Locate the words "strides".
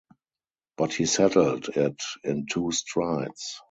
2.71-3.59